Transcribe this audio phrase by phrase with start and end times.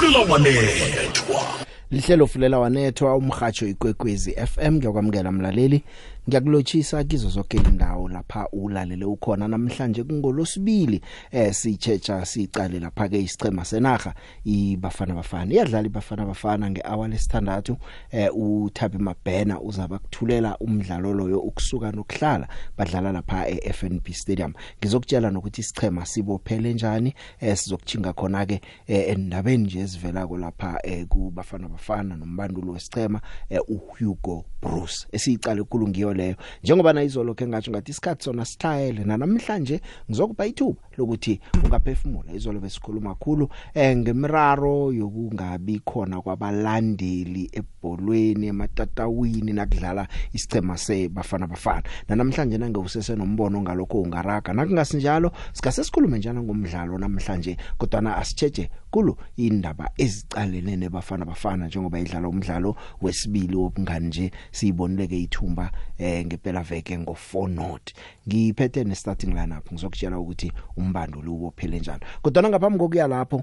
[0.00, 1.42] fulela wanethwa.
[1.90, 5.82] Lihlelo fulela wanethwa umhajo ikwekwezi FM ngiyakwamukela mlaleli.
[6.28, 9.48] Ngiyakulochisa kizo zonke indawo lapha ulalele ukhona.
[9.48, 11.00] Namhlanje kungolosibili
[11.30, 14.14] eh sichecha sicale lapha ke isicema senaga
[14.44, 15.52] ibafana bafana.
[15.54, 17.76] Iyadlala ibafana bafana ngehour lesithandathu.
[18.10, 22.48] Eh uThabi Mabhena uzaba kuthulela umdlalo loyo ukusuka nokuhlala
[22.78, 24.52] badlala lapha eFNB Stadium.
[24.78, 31.68] Ngizokutshela nokuthi isichema sibophele njani eh sizokuthinga khona ke endabeni nje ezivelako lapha eh kubafana
[31.68, 35.06] bafana nombandulo wesichema eh uHugo Bruce.
[35.12, 35.62] Esiyicale
[36.10, 36.36] kulungiyo leyo.
[36.62, 42.32] Njengoba na izolo ke ngathi ngathi isikhathi sona style na namhlanje ngizokuba ithuba lokuthi ungaphefumula
[42.32, 51.82] izolo besikhuluma kakhulu eh ngemiraro yokungabi khona kwabalandeli ebholweni ematatawini nakudlala isicema sebafana bafana.
[52.08, 58.16] Na namhlanje nange usese nombono ngalokho ungaraga nakungasinjalo sikase sikhulume njalo ngomdlalo namhlanje kodwa na
[58.16, 66.26] asicheje kulu indaba ezicalene nebafana bafana njengoba idlala umdlalo wesibili wobungani nje siyibonileke ithumba eh
[66.26, 67.92] ngempela veke ngo 4 not.
[68.28, 72.00] Ngiphethe ne starting lineup ngizokutshela ukuthi umbanduli ubophele njalo.
[72.22, 73.42] Kodwa ngaphambi kokuya lapho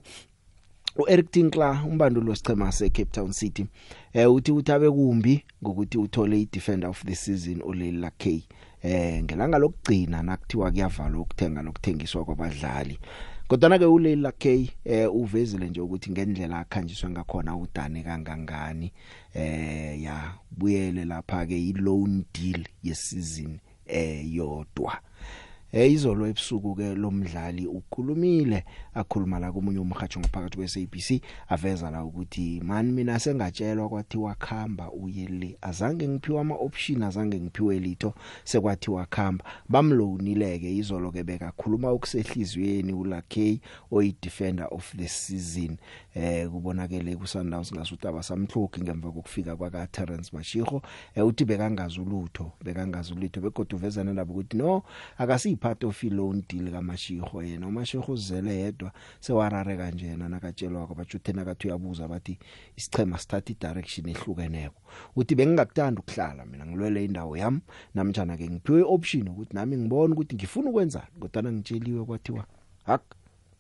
[0.98, 3.66] uEric Tinkler umbandulo wesichema seCape Town City
[4.14, 8.44] eh uthi uthabe kumbi ngokuthi uthole idefender of the season uLeila K
[8.82, 13.00] eh ngelanga lokugcina nakuthiwa kuyavalwa ukuthenga nokuthengiswa kwabadlali.
[13.48, 18.92] Kodwa ke uLeila K eh uvezile nje ukuthi ngendlela akhanjiswa ngakhona udane kangangani
[19.34, 24.94] eh ya buyele lapha ke i loan deal yesizini eh yodwa.
[24.94, 32.62] Eh izolo ebusuku ke lomdlali ukhulumile akhuluma la komunye umhajo ngaphakathi kweSABC aveza la ukuthi
[32.64, 35.58] man mina sengatshelwa kwathi wakhamba uye le.
[35.62, 43.60] Azange ngiphiwe ama option azange ngiphiwe litho sekwathi wakhamba bamlonileke izolo ke bekakhuluma ukusehlizweni uLakey
[43.92, 45.78] oyi defender of the season.
[46.16, 50.82] Eh kubonakele kuSundowns ngasuthi abasamhloki ngemva kokufika kwaka Terence Mashiko
[51.16, 54.84] eh uthi bekangazi ulutho bekangazi ulutho begodwa uvezana nabo ukuthi no
[55.18, 57.68] akasi part of loan deal kaMashiko yena.
[57.68, 62.38] uMashiko uzele yedwa sewarare kanjena nakatshelwa kwabajuthena kathi uyabuza bathi
[62.76, 64.82] isichema start direction ehlukeneko.
[65.16, 67.60] Uthi bengingakuthanda ukuhlala mina ngilwele indawo yami
[67.96, 72.46] namtjana ke ngiphiwe option ukuthi nami ngibona ukuthi ngifuna ukwenzani kodwa ngitsheliwe kwathiwa
[72.86, 73.02] hak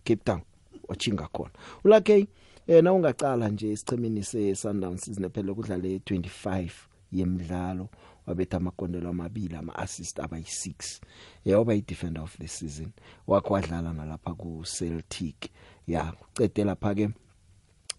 [0.03, 0.41] Cape Town
[0.87, 1.51] ochinga khona.
[1.83, 2.27] Ulakhe
[2.67, 6.69] eh na ungacala nje isichemeni seSundowns sizinephele kudlala e25
[7.11, 7.89] yemidlalo
[8.27, 10.99] wabetha amagondelo amabili ama assist abayi6
[11.45, 12.91] yaba i defender of the season.
[13.27, 15.49] Wakho wadlala nalapha ku Celtic
[15.87, 17.09] ya ucede lapha ke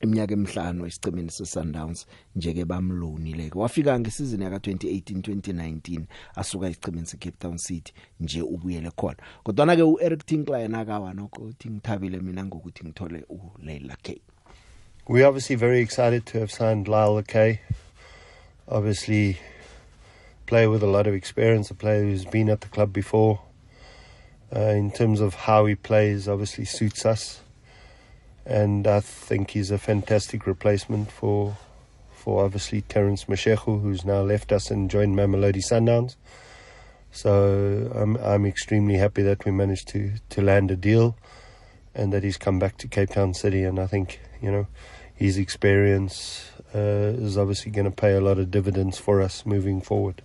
[0.01, 2.07] iminyaka emihlanu esicemeni seSundowns
[2.37, 6.03] njeke bamlonile wafika ngesizini yaka 2018 2019
[6.35, 9.17] asuka esicemeni seCape Town City nje ubuyele khona.
[9.43, 14.21] Kodwa na ke uEric Tinkler yena akawa nokuthi ngithabile mina ngokuthi ngithole uLeila K.
[15.09, 17.61] We're obviously very excited to have signed Lyle Kay.
[18.69, 19.39] Obviously,
[20.49, 23.39] player with a lot of experience, a player who's been at the club before.
[24.55, 27.43] Uh, in terms of how he plays, obviously suits us,
[28.47, 31.59] and I think he's a fantastic replacement for,
[32.11, 36.17] for obviously Terence Masheku, who's now left us and joined Mamelodi Sundowns.
[37.11, 41.15] So I'm I'm extremely happy that we managed to to land a deal,
[41.95, 44.67] and that he's come back to Cape Town City, and I think you know
[45.15, 49.83] his experience uh, is obviously going to pay a lot of dividends for us moving
[49.83, 50.23] forward.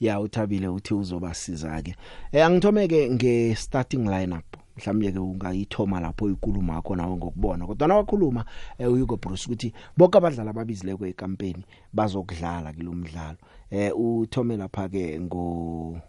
[0.00, 1.96] Ya uthabile uthi uzobasiza ke
[2.32, 4.56] eh angithomeke nge starting lineup.
[4.76, 7.66] Mhlawumbe ke ungayithoma lapho inkulumo yakho nawe ngokubona.
[7.66, 8.44] Kodwa nawakhuluma
[8.78, 13.38] eh uYugo Bruce ukuthi bonke abadlali ababizileko ecampaign bazokudlala kulomdlalo
[13.70, 16.00] eh uthome lapha ke ngo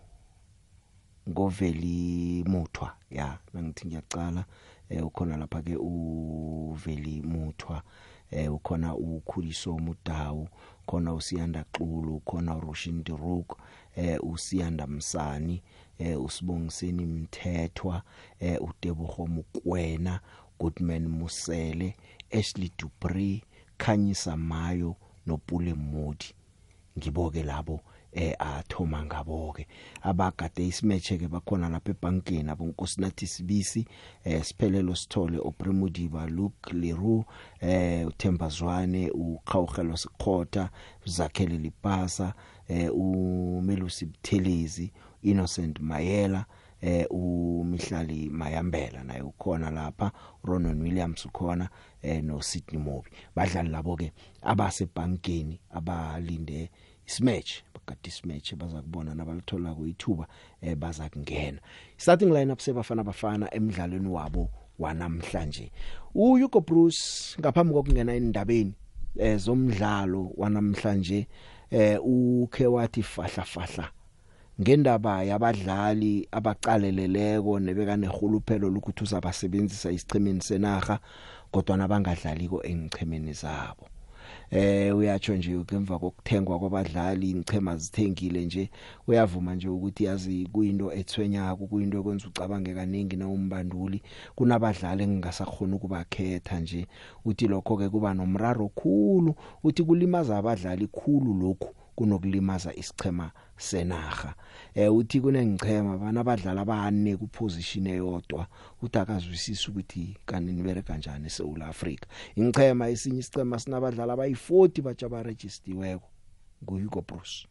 [1.29, 4.45] ngoveli muthwa ya nangithi ngiyacala.
[4.89, 7.81] Eh ukhona lapha ke uveli muthwa
[8.31, 10.47] eh ukhona ukhuliso mudawu.
[10.87, 13.57] Khona usiyanda xulu khona urushin diruk
[13.95, 15.61] eh usiyanda msani
[15.99, 18.03] eh usibongiseni mthethwa
[18.39, 20.19] eh udebogo mukwena
[20.59, 21.95] goodman musele
[22.31, 23.43] ashley dupree
[23.77, 24.95] khanyisa mayo
[25.25, 26.25] nopule modi.
[26.97, 27.81] Ngiboke labo
[28.13, 29.67] eh athoma ngaboke.
[30.01, 33.85] Abagade isimeche ke bakhona lapha ebankeni abonkosinathi sibisi
[34.23, 37.25] eh siphelelo sithole opremudiba Luke Leroux
[37.59, 40.69] eh uThemba Zwane uQhawugelo Sikhotha
[41.05, 42.33] uzakhele Lipasa
[42.67, 44.91] eh uMelusi Buthelezi
[45.23, 46.45] Innocent Mayela
[46.81, 50.11] eh uMihlali Mayambela naye ukhona lapha
[50.43, 51.69] Ronon Williams ukhona
[52.01, 54.11] eh no Sydney Mobi badlali labo ke
[54.41, 56.69] abasebankeni abalinde
[57.11, 60.27] ismatch bakade ismatch baza kubona nabalithola kuithuba
[60.61, 61.59] eh baza kungena.
[61.97, 64.49] Starting lineup sebafana bafana emidlalweni wabo
[64.79, 65.71] wanamhlanje.
[66.15, 68.73] uHugo Bruce ngaphambi kokungena endabeni
[69.17, 71.27] ezomdlalo wanamhlanje
[71.69, 73.91] eh ukhe wathi fahla fahla.
[74.61, 80.99] Ngendaba yabadlali abaqaleleleko nebeka nehuluphelo lokuthi uzabasebenzisa isichimeni senaga
[81.51, 83.87] kodwa nabangadlaliko engichemeni zabo.
[84.51, 88.69] Eh uyatsho nje ngemva kokuthengwa kwabadlali inchema zithengile nje
[89.07, 94.01] uyavuma nje ukuthi yazi kuyinto ethwenyako kuyinto ekwenza ucabange kaningi na umbanduli
[94.35, 96.87] kunabadlali engingasakhona ukubakhetha nje
[97.25, 99.31] uthi lokho ke kuba nomraro khulu
[99.63, 101.69] uthi kulimaza abadlali khulu lokhu.
[102.01, 104.33] Kunokulimaza isichema senaga
[104.75, 108.47] eh uthi kunengichema bana abadlala abane ku position eyodwa
[108.81, 112.05] uthi akazwisisa ukuthi kanti nibere kanjani eSouth Africa
[112.35, 116.07] ingichema esinye isicema sinabadlala abayi40 batsha ba registiweko
[116.63, 117.47] nguHugo Bruce.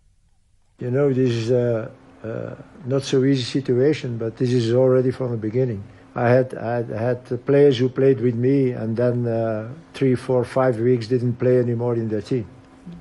[0.80, 1.90] You know this is a,
[2.24, 2.56] a
[2.86, 5.82] not so easy situation but this is already from the beginning.
[6.14, 10.16] I had I had, I had players who played with me and then uh, three,
[10.16, 12.46] four, five weeks didn't play anymore in their team.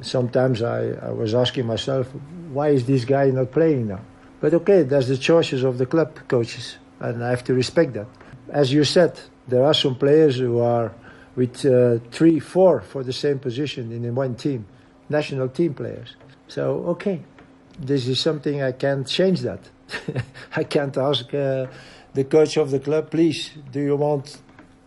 [0.02, 2.08] Sometimes I, I was asking myself,
[2.52, 4.02] why is this guy not playing now?
[4.42, 8.08] But okay, that's the choices of the club coaches, and I have to respect that.
[8.50, 10.94] As you said, there are some players who are
[11.36, 14.66] with uh, three, four for the same position in one team,
[15.10, 16.16] national team players.
[16.48, 17.22] So okay,
[17.80, 19.70] this is something I can't change that.
[20.56, 21.68] I can't ask uh,
[22.14, 24.40] the coach of the club, please, do you want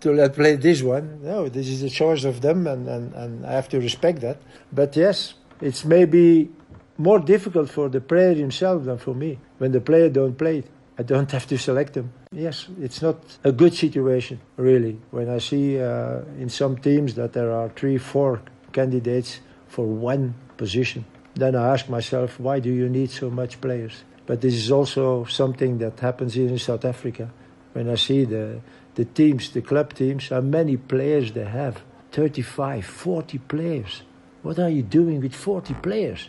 [0.03, 1.21] to let play this one?
[1.23, 4.39] No, this is the choice of them, and, and, and I have to respect that.
[4.73, 6.51] But yes, it's maybe
[6.99, 9.39] more difficult for the player himself than for me.
[9.59, 10.67] When the player don't play it,
[10.99, 12.13] I don't have to select him.
[12.33, 15.01] Yes, it's not a good situation, really.
[15.11, 20.35] When I see uh, in some teams that there are three, four candidates for one
[20.57, 24.05] position, then I ask myself, why do you need so much players?
[24.27, 27.31] But this is also something that happens here in South Africa.
[27.73, 28.61] When I see the,
[28.95, 34.03] the teams, the club teams, how many players they have 35, 40 players.
[34.43, 36.29] What are you doing with 40 players?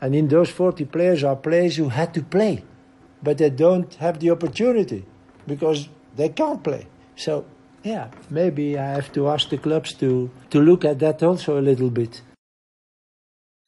[0.00, 2.62] And in those 40 players are players who had to play,
[3.22, 5.04] but they don't have the opportunity
[5.46, 6.86] because they can't play.
[7.16, 7.46] So,
[7.82, 11.62] yeah, maybe I have to ask the clubs to, to look at that also a
[11.62, 12.22] little bit.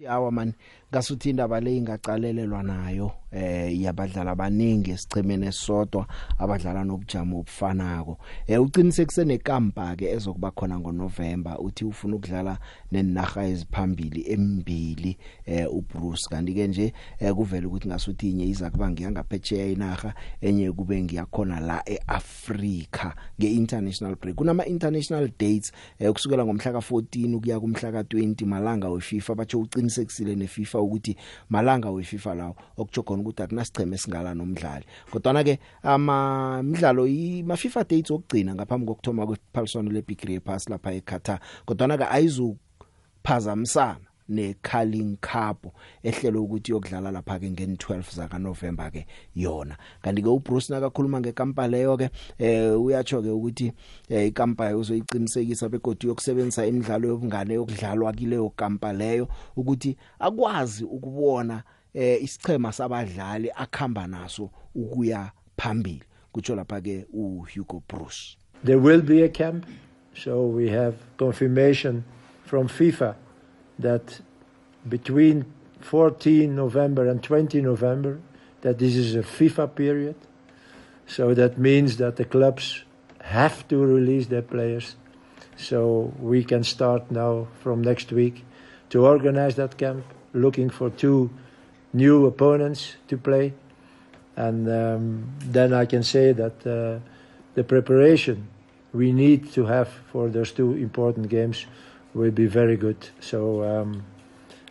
[0.09, 0.55] awa man
[0.93, 6.07] ngasuthi indaba le ingaqalelelwa nayo eh yabadlala abaningi esichemene esodwa
[6.39, 12.59] abadlala nobujamo obufanako eh uqinisekise nekampa ke ezokuba khona ngoNovember uthi ufuna ukudlala
[12.93, 15.17] nenaga eziphambili embili
[15.47, 16.29] eh uBruce.
[16.31, 21.61] Kanti ke nje eh kuvela ukuthi ngasuthi inye iza kuba ngiyangaphetsheya inaga enye kube ngiyakhona
[21.61, 24.37] la eAfrica ngeinternational break.
[24.37, 30.81] Kunama international dates eh kusukela ngomhla ka14 ukuya kumhla ka20 malanga weFIFA batsho uqinisekisile neFIFA
[30.81, 31.17] ukuthi
[31.51, 34.85] malanga weFIFA lawo okujokhona ukuthi akunasicheme singala nomdlali.
[35.11, 41.41] Kodwa ke ama midlalo ima FIFA dates okugcina ngaphambi kokthoma kwephaliswano leBig Pass lapha eQatar
[41.67, 42.57] kodwa ke ayizu
[43.23, 45.67] phazamisana neCarling Cup
[46.03, 49.77] ehlelo ukuthi yokudlala lapha ke ngen 12 zaka November ke yona.
[50.03, 53.73] Kanti ke uBruce nakakhuluma ngekampa leyo ke eh uyatsho ke ukuthi
[54.09, 61.63] eh ikampa uzoyiqinisekisa begodi yokusebenzisa imidlalo yobungane yokudlalwa kileyo kampa leyo ukuthi akwazi ukubona
[61.95, 66.03] eh isichema sabadlali akhamba naso ukuya phambili
[66.33, 69.67] kutsho lapha ke uHugo Bruce There will be a camp
[70.15, 72.05] so we have confirmation
[72.45, 73.15] from FIFA
[73.79, 74.21] that
[74.89, 75.45] between
[75.81, 78.19] 14 November and 20 November
[78.61, 80.15] that this is a FIFA period.
[81.07, 82.85] So that means that the clubs
[83.23, 84.97] have to release their players.
[85.57, 88.45] So we can start now from next week
[88.91, 91.31] to organize that camp, looking for two
[91.93, 93.53] new opponents to play.
[94.37, 97.01] And um, then I can say that uh,
[97.55, 98.49] the preparation
[98.93, 101.67] we need to have for those two important games
[102.15, 102.97] will be very good.
[103.21, 104.05] So um,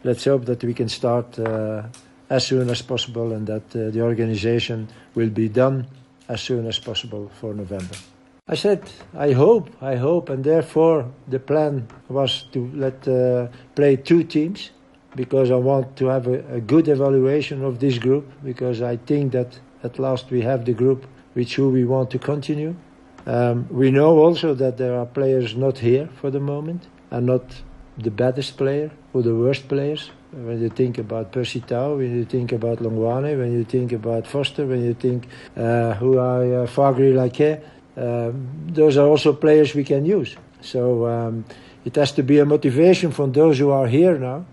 [0.04, 1.84] let's hope that we can start uh,
[2.30, 5.88] as soon as possible and that uh, the organization will be done
[6.28, 7.96] as soon as possible for November.
[8.48, 8.82] I said,
[9.14, 14.72] I hope, I hope, and therefore the plan was to let uh, play two teams
[15.16, 19.32] because I want to have a, a good evaluation of this group because I think
[19.34, 22.76] that at last we have the group with who we want to continue.
[23.26, 27.44] Um, we know also that there are players not here for the moment and not
[27.98, 30.12] the baddest player or the worst players.
[30.32, 34.28] When you think about Percy Tau, when you think about Longwane, when you think about
[34.28, 37.62] Foster, when you think uh, who are uh, Fagri Lake,
[37.98, 40.36] um, those are also players we can use.
[40.62, 41.46] So um,
[41.84, 44.46] it has to be a motivation for those who are here now,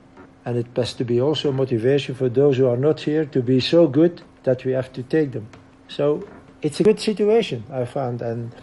[0.47, 3.59] and it has to be also motivation for those who are not here to be
[3.61, 5.49] so good that we have to take them.
[5.89, 6.27] So
[6.63, 8.55] it's a good situation I found, and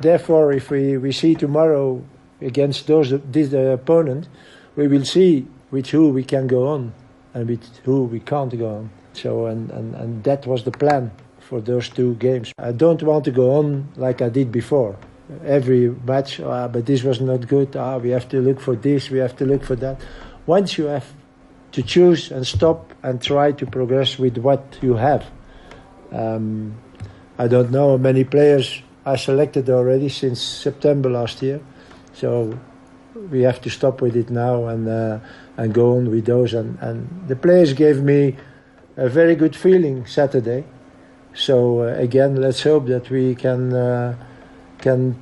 [0.00, 2.02] therefore, if we, we see tomorrow
[2.40, 4.26] against those this uh, opponent,
[4.74, 6.94] we will see with who we can go on
[7.34, 8.90] and with who we can't go on.
[9.12, 12.52] So, and, and, and that was the plan for those two games.
[12.58, 14.96] I don't want to go on like I did before.
[15.44, 17.76] Every match, ah, but this was not good.
[17.76, 20.00] Ah, we have to look for this, we have to look for that.
[20.46, 21.06] Once you have
[21.72, 25.24] to choose and stop and try to progress with what you have.
[26.12, 26.76] Um,
[27.38, 31.60] I don't know how many players I selected already since September last year,
[32.12, 32.58] so
[33.30, 35.18] we have to stop with it now and uh,
[35.56, 36.54] and go on with those.
[36.54, 38.36] And, and the players gave me
[38.96, 40.64] a very good feeling Saturday.
[41.34, 44.14] So uh, again, let's hope that we can uh,
[44.78, 45.16] can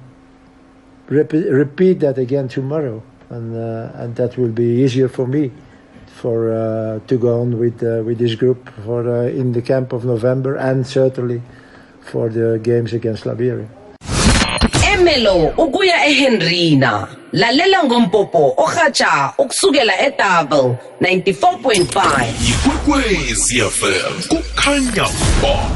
[1.09, 5.51] rep- repeat that again tomorrow, and uh, and that will be easier for me
[6.21, 9.93] for uh, to go on with uh, with this group for uh, in the camp
[9.93, 11.41] of November and certainly
[12.01, 13.69] for the games against Liberia.
[14.93, 17.09] Emelo ukuya eHenrina.
[17.33, 25.07] Lalela ngompopo ohatsha ukusukela eDouble 94.5 ikwekwezi fm kukhanya
[25.43, 25.71] ba.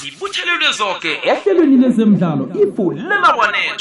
[0.00, 3.79] Zibuthelelwe zonke ehlelweni lezemidlalo ifu nobili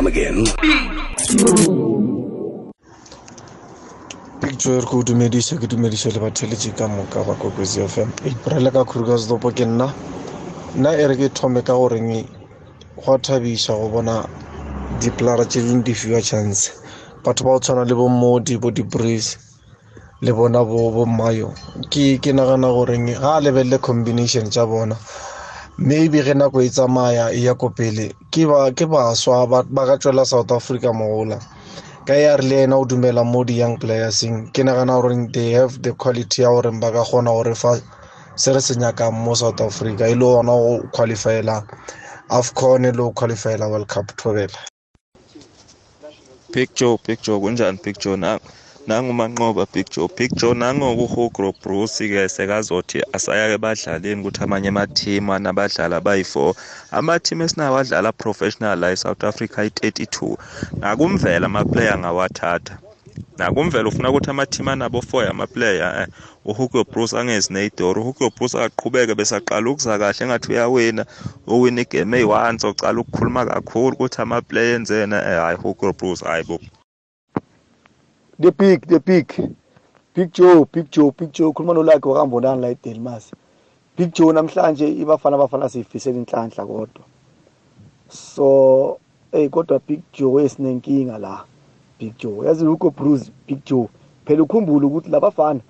[0.00, 0.44] come again.
[4.40, 8.84] Picture go dumedisa ke dumedisa le batheletše ka moka ba kokwesi fm iprele ka
[9.18, 9.92] setopo ke nna.
[10.76, 12.24] Nna e re ke thome ka goreng
[12.96, 14.24] go thabiša go bona
[15.00, 16.72] dipolara tše dingwe di fiwa chance.
[17.24, 19.36] Batho ba go tshwana le bo modi bo di-breeze
[20.22, 21.52] le bona bo bo mayo.
[21.90, 24.96] Ke nagana goreng ga a lebelele combination tša bona
[25.78, 28.12] maybe ge nako e tsamaya e ya ko pele.
[28.30, 31.38] Ke ba ke baswa ba ka tswela south africa mogola
[32.06, 34.52] ka ya re le ena o dumela mo di-young playerseng.
[34.52, 37.80] Ke nagana gore they have the quality ya gore ba ka kgona gore fa
[38.36, 41.64] se re se nyakang mo south africa e le gona go qualifyela
[42.30, 44.58] afcon le go qualifyela world cup thobela.
[46.52, 48.38] Picture picture kunjani picture na
[48.86, 56.54] nangumanqoba picture picture nangokuhugro bruce ke sekazothi asayake badlaleni ukuthi amanye amathimu anabadlali abayi-four
[56.98, 60.36] amathimu esinawadlala professional la e-south africa i-32
[60.80, 62.78] nakumvela amaplayer angawathatha
[63.38, 66.08] nakumvela ufuna ukuthi amathimu anabo four amaplayer eh,
[66.44, 71.04] uhugo bruce angezi neyidoro uhugo bruce akaqhubeke besaqala ukuza kahle engathi uyawina
[71.46, 72.58] uwina igame eyi-one.
[72.58, 76.58] Socala ukukhuluma kakhulu ukuthi amaplayer enzena eh, hayi hugo bruce hayi bo.
[78.40, 79.32] The big the big
[80.14, 81.48] big joe big joe big joe.
[81.48, 83.32] Ukhuluma nolakhe wakambonani la edelmas
[83.96, 87.04] big joe namhlanje ibafana abafana siyifisela inhlanhla kodwa.
[88.08, 88.98] So
[89.32, 91.44] hey kodwa big joe esinenkinga la
[91.98, 92.46] big joe.
[92.46, 93.88] Yazi Hugo Bruce big joe.
[94.24, 95.60] Phela ukhumbule ukuthi labafana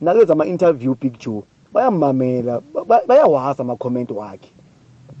[0.00, 4.50] nakwenza ama-interview big joe bayamamela ba- bayawazi ama-comment wakhe.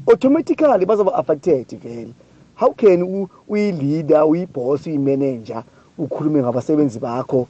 [0.06, 2.12] Automatically bazoba affected vele.
[2.54, 5.64] How can u- uyi-leader uyi-boss uyi-manager?
[5.98, 7.48] Ukhulume ngabasebenzi bakho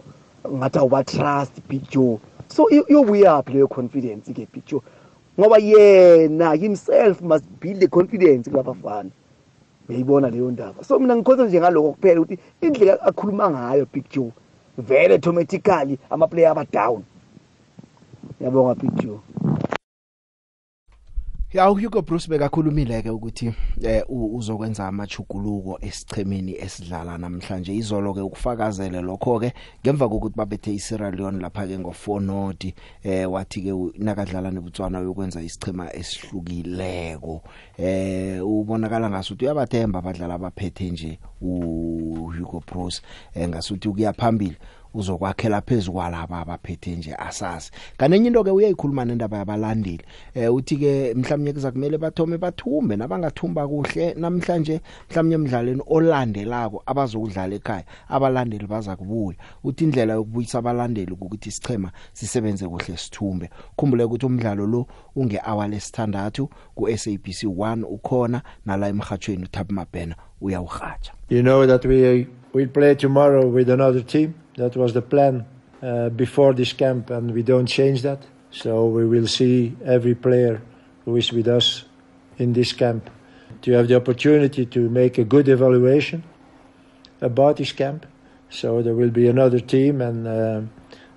[0.52, 2.18] ngathi awuba-trust big joe.
[2.48, 4.82] So iyobuyaphi leyo confidence ke big joe?
[5.38, 9.10] Ngoba yena himself must build the confidence kulabafana
[9.88, 10.84] uyayibona leyo ndaba.
[10.84, 14.32] So mina ngikhonza nje ngalokho kuphela ukuthi indlela akhuluma ngayo big joe
[14.78, 17.02] vele automatically ama-player aba-down.
[18.40, 19.20] Yabonga big joe.
[21.52, 27.74] Ya Hugo Bruce bekakhulumile ke ukuthi eh u- uzokwenza amachuguluko esichemeni esidlala namhlanje.
[27.74, 29.52] Izolo ke ukufakazele lokho ke
[29.82, 35.00] ngemva kokuthi babethe iSierra Leone lapha ke ngo4 noti eh wathi ke u- nakadlala neBotswana
[35.00, 37.40] uyokwenza isichema esihlukileko.
[37.78, 43.00] Eh ubonakala ngasuthi uyabathemba abadlali abaphethe nje u Hugo Bruce.
[43.34, 44.56] Eh ngasuthi ukuya phambili
[44.94, 50.04] uzokwakhela phezulu kwalaba abaphethe nje asazi kanenye into ke uyayikhuluma nendaba yabalandeli
[50.34, 54.14] eh uthi ke mhlawumnye kuza kumele bathome bathumbe nabangathumba kuhle.
[54.14, 54.80] Namhlanje
[55.10, 62.68] mhlawumnye emidlalweni olandelako abazokudlala ekhaya abalandeli baza kubuya uthi indlela yokubuyisa abalandeli ukuthi isichema sisebenze
[62.68, 63.50] kuhle sithumbe.
[63.76, 70.16] Khumbule ukuthi umdlalo lo unge hour lesithandathu ku SABC 1 ukhona nala emhathweni uThabo Mabhena
[70.40, 72.26] uyawuhatsha You know that we
[72.58, 74.34] will play tomorrow with another team.
[74.56, 75.46] That was the plan
[75.80, 78.20] uh, before this camp, and we don't change that.
[78.50, 80.60] So we will see every player
[81.04, 81.84] who is with us
[82.38, 83.10] in this camp
[83.62, 86.24] to have the opportunity to make a good evaluation
[87.20, 88.06] about this camp.
[88.50, 90.60] So there will be another team, and uh,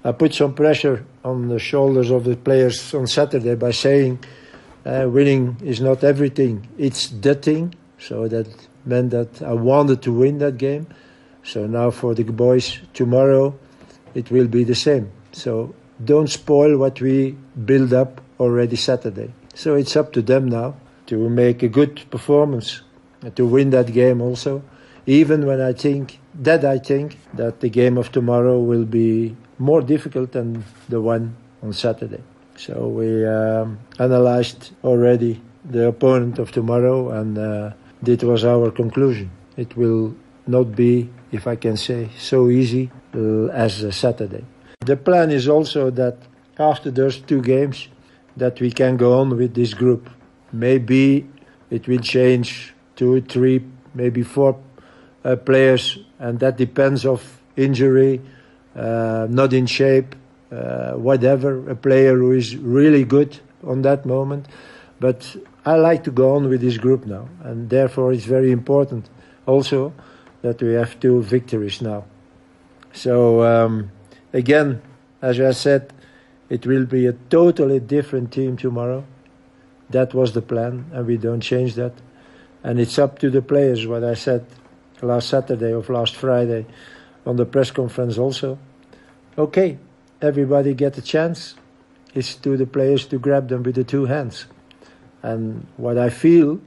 [0.03, 4.23] I put some pressure on the shoulders of the players on Saturday by saying
[4.85, 7.73] uh, winning is not everything; it's the thing.
[7.97, 8.47] So that
[8.85, 10.85] meant that I wanted to win that game.
[11.43, 13.57] So now for the boys tomorrow,
[14.13, 15.11] it will be the same.
[15.31, 19.33] So don't spoil what we build up already Saturday.
[19.53, 20.75] So it's up to them now
[21.07, 22.81] to make a good performance
[23.21, 24.63] and to win that game also.
[25.05, 29.81] Even when I think that I think that the game of tomorrow will be more
[29.81, 32.21] difficult than the one on Saturday.
[32.55, 37.71] So we um, analyzed already the opponent of tomorrow, and uh,
[38.03, 39.31] that was our conclusion.
[39.57, 40.15] It will
[40.51, 44.45] not be, if I can say, so easy uh, as Saturday.
[44.85, 46.17] The plan is also that
[46.59, 47.87] after those two games,
[48.37, 50.09] that we can go on with this group.
[50.51, 51.27] Maybe
[51.69, 54.59] it will change two, three, maybe four
[55.23, 58.21] uh, players, and that depends of injury,
[58.75, 60.15] uh, not in shape,
[60.51, 61.69] uh, whatever.
[61.69, 64.47] A player who is really good on that moment,
[64.99, 69.09] but I like to go on with this group now, and therefore it's very important
[69.45, 69.93] also
[70.41, 72.05] that we have two victories now.
[72.93, 73.91] So um,
[74.33, 74.81] again,
[75.21, 75.93] as I said,
[76.49, 79.05] it will be a totally different team tomorrow.
[79.89, 81.93] That was the plan, and we don't change that.
[82.63, 84.45] And it's up to the players, what I said
[85.01, 86.65] last Saturday or last Friday
[87.25, 88.57] on the press conference also.
[89.37, 89.77] Okay,
[90.21, 91.55] everybody get a chance.
[92.13, 94.45] It's to the players to grab them with the two hands.
[95.23, 96.59] And what I feel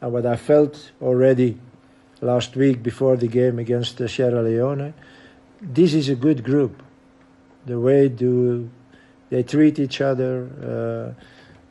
[0.00, 1.58] and what I felt already
[2.24, 4.94] last week before the game against uh, Sierra Leone,
[5.60, 6.82] this is a good group.
[7.66, 8.70] The way do
[9.30, 11.22] they treat each other, uh,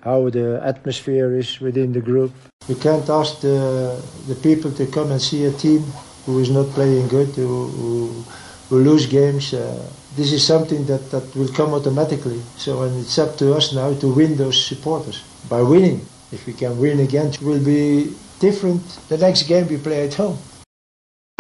[0.03, 2.31] how the atmosphere is within the group.
[2.67, 5.81] You can't ask the, the people to come and see a team
[6.25, 8.24] who is not playing good, who, who,
[8.69, 9.53] who lose games.
[9.53, 12.41] Uh, this is something that, that will come automatically.
[12.57, 16.05] So and it's up to us now to win those supporters by winning.
[16.31, 18.81] If we can win again, it will be different.
[19.09, 20.38] The next game we play at home.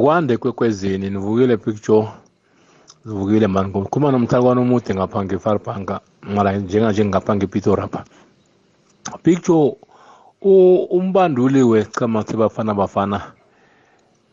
[0.01, 2.07] kwande kwekwezini nivukile picture.
[3.03, 8.03] Sivukile mani ngikhuluma nomthalukwana omude ngapha ngefarbanka mara njenganje ngapha ngepitori apha.
[9.23, 9.75] Picture
[10.41, 13.21] u- umbanduli wechamathi bafana bafana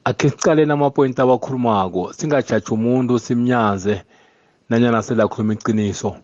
[0.04, 2.12] akhe sicaleni amapointi abakhulumako.
[2.12, 4.02] Singajaji umuntu simnyaze
[4.68, 6.16] nanyana selakhuluma iqiniso.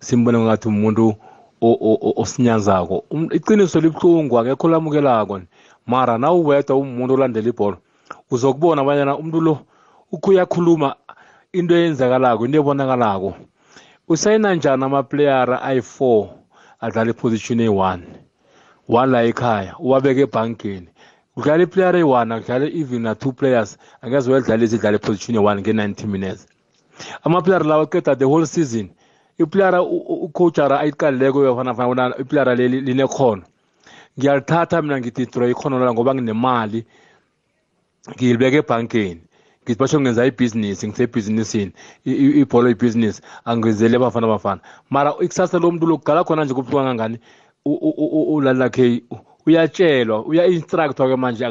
[0.00, 1.14] Simbone ngathi umuntu
[1.60, 5.40] o- o- o- osinyazako Um- iqiniso libuhlungu akekho lamukelako
[5.90, 7.78] mara na uwedwa umuntu olandela ibholo
[8.30, 9.54] uzokubona abanyana umuntu lo
[10.14, 10.88] ukuyakhuluma
[11.52, 13.30] into eyenzakalako into ebonakalako
[14.12, 16.28] usayina njani amaplayera ayi-4
[16.84, 17.98] adlala iposition eyi-1
[18.88, 20.88] one la ekhaya uwabeka ebhankeni
[21.34, 26.46] kudlala iplayer eyi-1 akudlala even na-two players angeze wedlalisa idlala iposition eyi-1 nge-90 minutes
[27.24, 28.86] amaplayera lawa aqeda the whole season
[29.38, 29.82] iplayera
[30.26, 33.42] ucoachara ayiqalileko yafanafana bona iplayera leli linekhono
[34.18, 36.84] ngiyalithatha mina ngithi ikhono lala ngoba nginemali.
[38.16, 39.20] Ngilibeka ebhankeni.
[39.64, 41.72] Ngithi basho ngenza ibhizinisi ngisebhizinisini
[42.04, 47.18] ibholo ibhizinisi angizele abafana abafana mara ikusasa lomuntu lokugala khona nje kubuhlungu kangangani?
[47.64, 49.02] Ulalakhe
[49.46, 51.44] uyatshelwa uya-instructwa-ke manje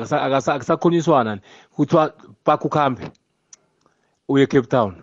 [1.35, 1.41] ni.
[1.75, 3.11] Kuthiwa pak ukuhambe
[4.27, 4.95] uye cape town.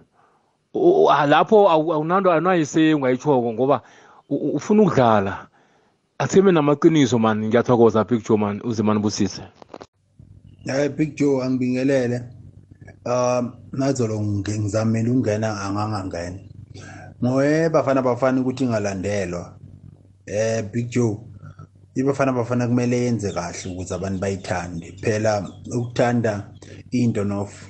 [1.27, 3.81] Lapho awu- awunanto anayisengu ayitshoko ngoba
[4.29, 5.47] ufuna ukudlala.
[6.19, 9.43] Asime namaqiniso mani ngiyathokoza picture mani uzimani busise
[10.69, 12.23] Eh Big Joe angibingelele.
[13.05, 16.39] Um nazolo ngi- ngizamela ukungena angangangena.
[17.25, 19.57] Ngoye bafana bafana ukuthi ngalandelwa.
[20.27, 21.19] Eh Big Joe
[21.95, 24.93] ibafana bafana kumele yenze kahle ukuze abantu bayithande.
[25.01, 26.51] Phela ukuthanda
[26.91, 27.69] into nof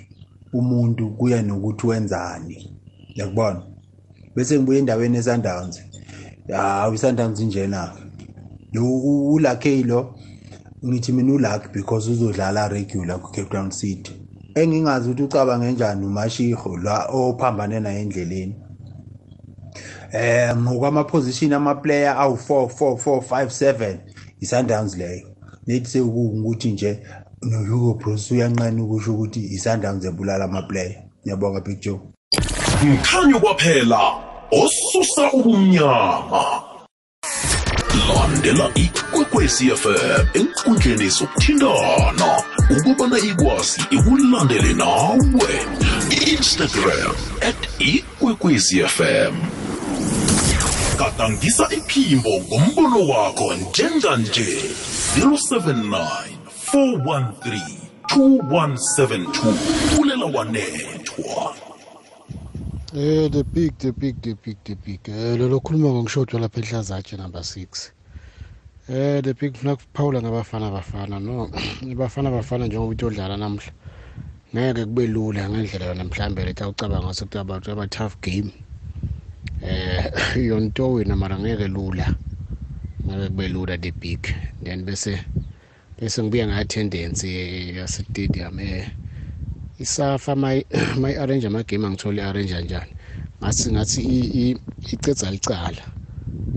[0.52, 2.78] umuntu kuya nokuthi wenzani.
[3.14, 3.62] Yakubona.
[4.34, 5.82] Bese ngibuye endaweni eSundowns.
[6.48, 7.92] Ya iSundowns njena.
[8.76, 8.84] Lo
[9.32, 10.14] ulakhe lo
[10.84, 14.12] ngithi mina uluck because uzodlala regular ku Cape Town City.
[14.54, 18.54] Engingazi ukuthi ucabange kanjani uMashiho la ophambane naye endleleni.
[20.12, 23.98] Eh ngokwama position ama player awu 4 4 4 5 7
[24.40, 25.26] iSundowns leyo.
[25.66, 27.00] Nethi sekuwukuthi nje
[27.42, 32.00] no Hugo Bruce uyanqena ukusho ukuthi iSundowns ebulala ama player ngiyabonga Big Joe.
[32.84, 34.00] Mkhanyo kwaphela
[34.52, 36.65] osusa ubumnyama.
[38.46, 45.66] Landela ikwekwezi fm enkundleni zokuthintana ukubana ikwazi ikulandele nawe.
[46.32, 49.34] Instagram at ikwekwezi fm
[50.98, 54.60] gadangisa iphimbo ngombono wakho njenganje.
[55.18, 56.08] 079
[56.72, 57.60] 413
[58.08, 59.54] 2172
[60.00, 61.54] ulela wanethwa.
[62.96, 65.00] Eh the big the big the big the big.
[65.08, 67.95] Eh lelo khuluma ngishodwa lapha ehlazatshe number 6
[68.88, 71.50] eh the big funa kuphawula ngabafana bafana no
[71.82, 73.72] ibafana bafana njengoba uthi odlala namhla
[74.54, 78.52] ngeke kube lula ngendlela yona mhlambe lethi awucabanga ukuthi about aba tough game
[79.62, 82.14] eh yonto wena mara ngeke lula
[83.06, 84.22] ngabe kube lula the big
[84.62, 85.18] then bese
[85.98, 87.26] bese ngibuya nge-attendance
[87.74, 88.86] yase-stadium eh
[89.78, 92.92] isafa mayi-arrange amagame angithole i-arrange kanjani
[93.42, 94.00] ngathi ngathi
[94.94, 95.82] icedza licala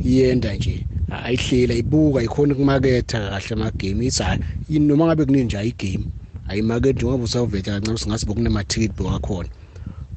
[0.05, 6.05] iyenda nje ayihlela ibuka ikhona ukumaketha kahle amagame ithi hayi noma ngabe kuninja igame
[6.47, 9.49] ayimakethe njengoba usawuveta kancane singathi bokunemathikithi bewakhona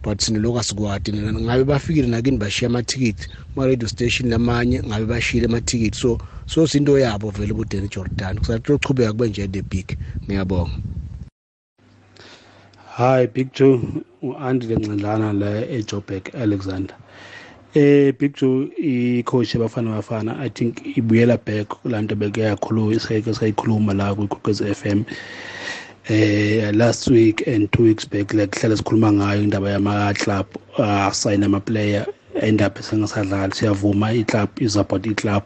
[0.03, 5.99] but sine lokhu asikwadi ngabe bafikile nakini bashiya amathikithi kuma-radio station lamanye ngabe bashiyile amathikithi
[5.99, 9.97] so so sinto yabo vele budeni jordan kusathi ochubeka kube nje the big.
[10.27, 10.79] Ngiyabonga.
[12.97, 13.81] Hi Big Joe
[14.23, 16.97] u-Andile Ncandlana la eJoburg Alexander.
[17.75, 24.15] Eh Big Joe i-coach yabafana bafana I think ibuyela back kulanto bekuyakhuluma iseke sayikhuluma la
[24.15, 25.05] kwi-Gqugquz FM
[26.09, 30.47] eh last week and two weeks back like hlala sikhuluma ngayo indaba yama club
[30.79, 32.07] asayina ama player
[32.43, 35.43] end up sengasadlali siyavuma i-club is about i-club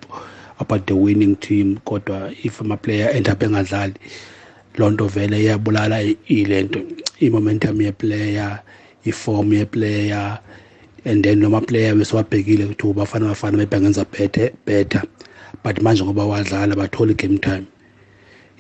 [0.59, 3.95] about the winning team kodwa if ama player end up engadlali
[4.79, 6.81] loo nto vele iyabulala ilento
[7.21, 8.59] i-momentum yeplayer
[9.05, 10.39] iform yeplayer
[11.07, 15.03] and then noma player besiwabhekile ukuthi bafana bafana bebengenza better better.
[15.63, 17.67] But manje ngoba wadlala bathole game time.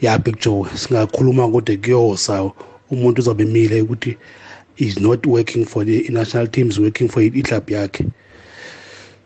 [0.00, 2.50] Ya big joe singakhuluma kude kuyosa
[2.90, 4.16] umuntu uzobe emile ukuthi
[4.76, 8.12] is not working for the national team is working for i-club yakhe.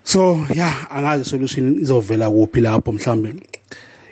[0.04, 3.34] So yeah angazi solution izovela kuphi lapho mhlambe.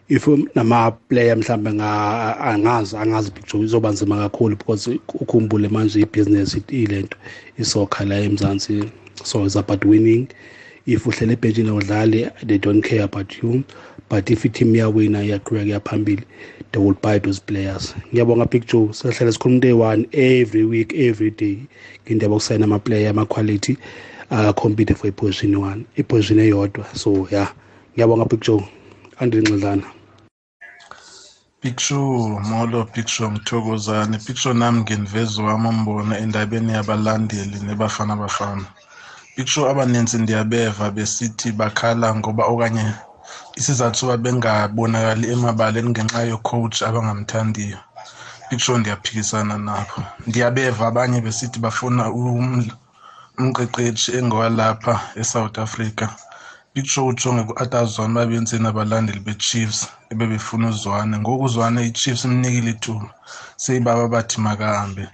[0.09, 7.17] If nama player mhlambe angazi angazi picture izoba nzima kakhulu because ukhumbule manje ibusiness ilento
[7.59, 8.85] isokha la eMzansi
[9.25, 10.29] so it's about winning.
[10.87, 13.65] If uhlele ebhenjini awudlali they don't care about you
[14.09, 16.23] but if i-team yawina iyaqhubeka yaphambili
[16.73, 17.95] they will buy those players.
[18.13, 21.59] Ngiyabonga picture sihlala sikhuluma day one every week every day.
[22.07, 23.77] Ngindaba yokusayina ama-player ama-quality
[24.31, 26.87] acompete for iposition one iposition eyodwa.
[26.97, 27.53] So yeah.
[27.97, 28.61] Ngiyabonga picture
[29.21, 29.98] andinxidlana
[31.61, 38.67] Picture molo picture ngithokozane picture nami nginiveza wami umbono endabeni yabalandeli nebafana bafana.
[39.37, 42.85] Picture abaninzi ndiyabeva besithi bakhala ngoba okanye
[43.59, 47.79] isizathu soba bengabonakali emabaleni ngenxa yocoach abangamthandiyo.
[48.49, 49.97] Picture ndiyaphikisana nabo.
[50.29, 52.03] Ndiyabeva abanye besithi bafuna
[53.39, 56.07] umqeqeshi engowalapha eSouth Africa.
[56.79, 59.81] Picture ujonge ku-atazone babenzeni abalandeli be-chiefs
[60.13, 61.15] ebebefuna uzwane.
[61.19, 63.09] Ngoku uzwane i-chiefs imnikile ithuba.
[63.63, 65.05] Seyibaba bathi makahambe.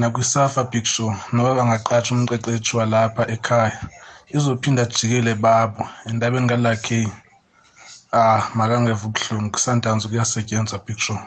[0.00, 3.80] Nakwisafa picture noba bangaqatsha umqeqeshi walapha ekhaya
[4.36, 6.98] izophinda jikele babo endabeni kalakhe
[8.12, 9.50] ah makangeva ubuhlungu.
[9.54, 11.20] Kusantanzi kuyasetyenzwa picture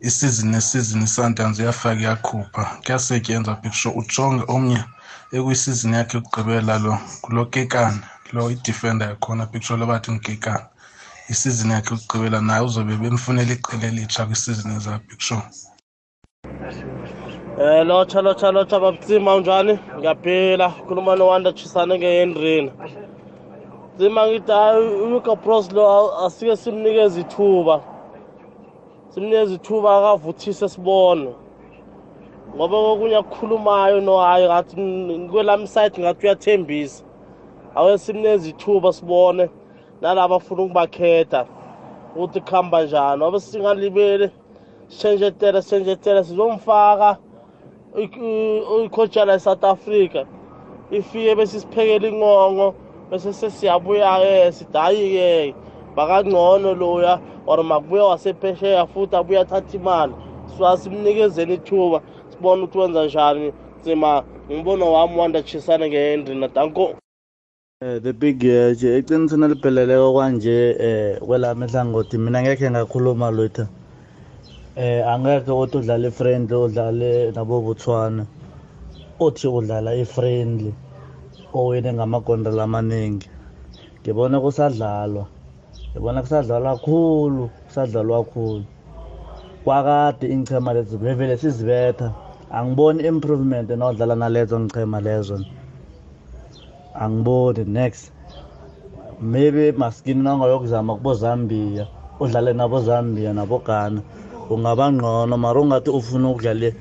[0.00, 2.62] isizini nesizini isantanzi iyafaka iyakhupha.
[2.84, 4.80] Kuyasetyenzwa picture ujonge omnye
[5.34, 10.66] ekuyisizini yakhe yokugqibela lo ngulo kekana lo idefender yakhona picture lobathi ngikekana
[11.32, 15.42] isizini yakhe yokugqibela naye uzobe bemfunela iqela elitsha kwisizini eza picture
[17.58, 19.78] Eh lotsha lotsha lotsha babtsima unjani?
[19.98, 20.68] Ngiyaphila.
[20.86, 22.72] Khuluma noWanda Chisane ngeHenrina.
[23.96, 25.82] Tsima ngithi hayi uMika Bros lo
[26.26, 27.80] asike simnikeze ithuba.
[29.14, 31.34] Simnikeze ithuba akavuthise sibone.
[32.56, 34.74] Ngoba kokunye akukhulumayo no hayi ngathi
[35.30, 37.04] kwelami side ngathi uyathembisa.
[37.74, 39.50] Awe simnikeze ithuba sibone
[40.00, 41.44] nalabo afuna ukubakhetha
[42.14, 43.22] ukuthi kuhamba njani.
[43.22, 44.30] Wabe singalibele
[44.88, 47.16] sithenjetela sithenjetela sizomfaka
[48.84, 50.24] ikhotshana eSouth Africa
[50.90, 52.74] ifike bese siphekela ingongo
[53.10, 55.54] bese sesiyabuya-ke sithi hhayi-ke
[55.96, 60.14] bakangcono loya or makubuya wasephesheya futhi abuye athatha imali
[60.56, 62.00] so simnikezeni ithuba
[62.36, 63.52] sibone ukuthi wenza njani?
[63.82, 66.94] Tsima ngimbono wami wandachisane ngehendrina danko
[67.82, 73.66] Eh the big nje eqinisweni elipheleleko kwanje eh kwelami ehlangothi mina ngekhe ngakhuluma lutho.
[74.76, 78.24] Eh angeke uthi udlala i-friendly udlale nabo Botswana
[79.20, 80.72] uthi udlala i-friendly
[81.52, 83.28] owine ngamagondela amaningi.
[84.00, 85.24] Ngibona kusadlalwa
[85.92, 88.64] ngibona kusadlalwa kakhulu kusadlalwa kakhulu
[89.64, 92.25] kwakade ingchema lezo vele sizibetha.
[92.50, 95.40] Angiboni improvement nodlala nalezo ngichema lezo.
[96.94, 98.12] Angiboni next.
[99.20, 101.86] Maybe maskini nangayokuzama kubo Zambia
[102.20, 104.00] udlale nabo Zambia nabo Ghana
[104.50, 105.36] ungaba ngcono.
[105.36, 106.74] Mara ungathi ufuna ukudlale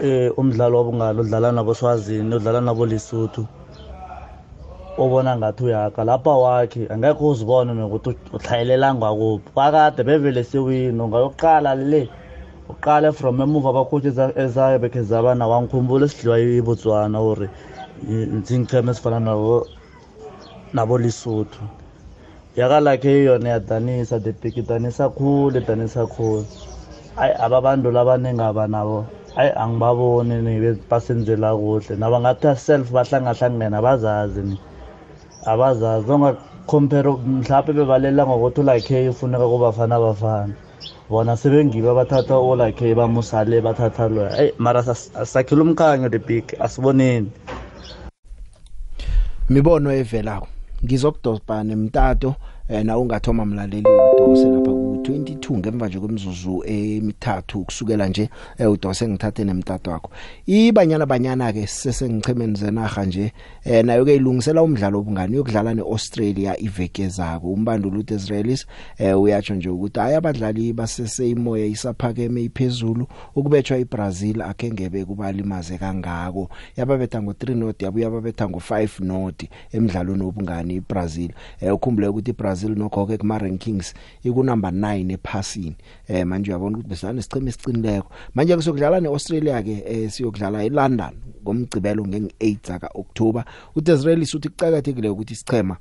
[0.00, 3.46] eh umdlalo wobungalo udlala nabo Swazini udlala nabo Lesotho
[4.98, 12.08] ubona ngathi uyaka lapha wakhe angekho uzibone nokuthi uhlayelela ngakuphi kwakade bevele sewina ungayoqala le.
[12.68, 14.10] Uqale from emuva abakhotshi
[14.44, 17.48] ezayo bekhe zaba nawo angikhumbula esidliwa ibotswana ore
[18.46, 19.66] zingicheme ezifana nabo
[20.74, 21.64] nabo Lesotho
[22.56, 26.44] yakalakhe yona yadanisa the big idanisa khulu idanisa khulu.
[27.16, 30.52] Ayi ababantu labaningi aba nabo ayi angibaboni ni
[30.90, 31.96] basenzela kuhle.
[31.96, 34.56] Nabo ngathi self bahlangahlangene abazazi ni
[35.46, 36.10] abazazi.
[36.12, 40.54] Ongakhompere mhlawumbe bebalela ngokuthi ulakhe ufuneka kubafana bafana.
[41.10, 47.30] Bona sebengibo abathatha olakhe bamusale bathatha loya eyi mara sakhile umkhanyo the big asiboneni.
[49.48, 50.48] Mibono evelako
[50.84, 52.34] ngizokudospa nemtato
[52.68, 59.08] eh, na ungathoma mlaleli udose lapha ku22 ngemva nje kwemizuzu emithathu kusukela nje eh, udose
[59.08, 60.10] ngithathe nemtato wakho.
[60.46, 63.32] Ibanyana banyana ke sesengichemeni zenaga nje
[63.64, 68.66] eh, nayo ke ilungisela umdlalo obungani yokudlala neAustralia iveke zako umbandulu uIsraelis
[68.98, 73.06] eh, uyatsho nje ukuthi hayi abadlali basese imoya isaphakeme iphezulu
[73.36, 76.50] ukubetshwa iBrazil akengebe kubalimaze kangako.
[76.76, 81.30] Yababetha ngo3 not yabuya yababetha ngo5 not emidlalweni obungani iBrazil.
[81.60, 85.76] Eh, ukhumbule ukuthi iBrazil nokho ke kuma rankings iku number 9 ephasini.
[86.08, 92.02] Eh manje uyabona ukuthi besana isicheme esicinileko manje kusokudlala neAustralia ke eh, siyokudlala eLondon ngomgcibelo
[92.02, 93.44] ngeng8 zaka October
[93.76, 95.76] uDesraelis uthi kucakathekile ukuthi isichema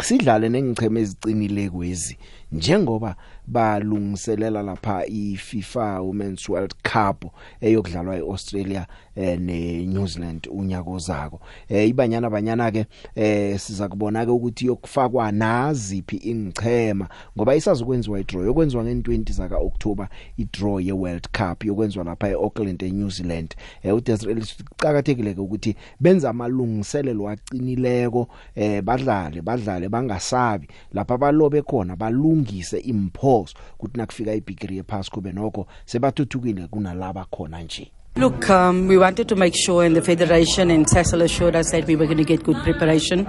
[0.00, 2.18] sidlale nengicheme ezicinile kwezi
[2.52, 7.24] njengoba balungiselela lapha iFIFA Women's World Cup
[7.60, 8.86] eyokudlalwa eAustralia
[9.16, 15.32] eh, neNew Zealand unyaka ozako eh ibanyana banyana ke eh siza kubona ke ukuthi yokufakwa
[15.32, 22.28] naziphi ingchema ngoba isazokwenziwa idraw yokwenziwa nge20 zaka October idraw ye World Cup yokwenziwa lapha
[22.28, 23.54] eAuckland eNew Zealand.
[23.82, 30.68] Eh uDesirel siqhakathekile ukuthi benza amalungiselelo acinileko eh badlale badlale bangasabi.
[30.92, 31.96] Lapha balobe khona
[32.42, 38.98] balungise imphoso ukuthi nakufika ibigiri yephasi kube nokho sebathuthukile kunalaba khona nje Look, um, we
[38.98, 42.18] wanted to make sure, and the Federation and Cecil assured us that we were going
[42.18, 43.26] to get good preparation.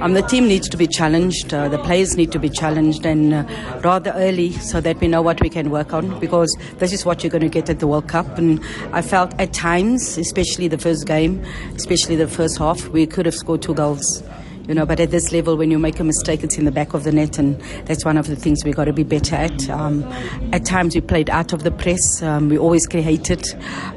[0.00, 3.34] Um, the team needs to be challenged, uh, the players need to be challenged, and
[3.34, 3.44] uh,
[3.84, 7.22] rather early so that we know what we can work on because this is what
[7.22, 8.38] you're going to get at the World Cup.
[8.38, 8.58] And
[8.94, 11.44] I felt at times, especially the first game,
[11.76, 14.22] especially the first half, we could have scored two goals.
[14.68, 16.94] You know, but at this level, when you make a mistake, it's in the back
[16.94, 19.68] of the net, and that's one of the things we've got to be better at.
[19.68, 20.04] Um,
[20.52, 22.22] at times, we played out of the press.
[22.22, 23.44] Um, we always created,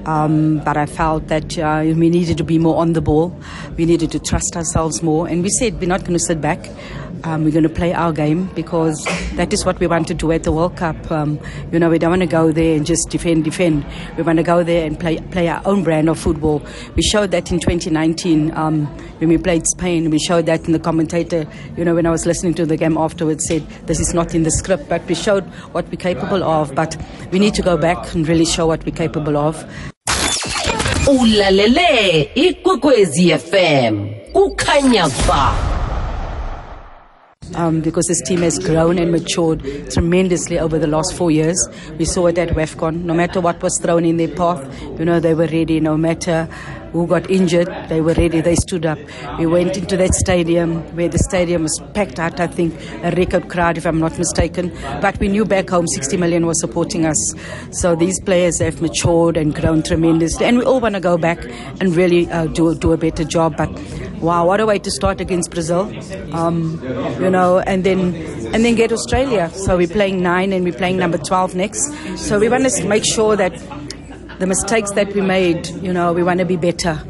[0.08, 3.40] um, but I felt that uh, we needed to be more on the ball.
[3.78, 6.68] We needed to trust ourselves more, and we said we're not going to sit back.
[7.24, 9.04] Um, we're going to play our game because
[9.36, 11.12] that is what we want to do at the World Cup.
[11.12, 11.40] Um,
[11.72, 13.86] you know, we don't want to go there and just defend, defend.
[14.18, 16.62] We want to go there and play play our own brand of football.
[16.96, 18.86] We showed that in 2019 um,
[19.20, 20.10] when we played Spain.
[20.10, 21.46] We showed that in the commentator.
[21.78, 24.44] You know, when I was listening to the game afterwards, said this is not in
[24.44, 25.44] the script, but we showed
[25.74, 26.74] what we're capable of.
[26.74, 26.98] But
[27.32, 29.66] we need to go back and really show what we're capable of.
[31.08, 35.75] ulalele ikwekwezi fm kukhanya ba
[37.54, 41.68] um, because this team has grown and matured tremendously over the last four years.
[41.98, 43.04] We saw it at WEFCON.
[43.04, 44.66] No matter what was thrown in their path,
[45.00, 45.80] you know, they were ready.
[45.80, 46.48] No matter
[46.96, 48.40] who got injured, they were ready.
[48.40, 48.98] They stood up.
[49.38, 53.50] We went into that stadium where the stadium was packed out, I think, a record
[53.50, 54.72] crowd, if I'm not mistaken.
[55.02, 57.34] But we knew back home 60 million was supporting us.
[57.72, 60.46] So these players have matured and grown tremendously.
[60.46, 61.44] And we all want to go back
[61.82, 63.58] and really uh, do, do a better job.
[63.58, 63.70] But
[64.22, 65.92] wow, what a way to start against Brazil.
[66.34, 66.82] Um,
[67.20, 68.16] you know, and then
[68.54, 69.50] and then get Australia.
[69.50, 71.94] So we're playing nine and we're playing number 12 next.
[72.18, 73.52] So we want to make sure that
[74.40, 77.02] the mistakes that we made, you know, we want to be better.